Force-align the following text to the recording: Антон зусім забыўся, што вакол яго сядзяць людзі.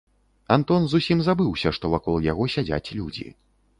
Антон 0.55 0.87
зусім 0.93 1.21
забыўся, 1.27 1.73
што 1.79 1.91
вакол 1.97 2.17
яго 2.31 2.49
сядзяць 2.55 2.93
людзі. 3.01 3.27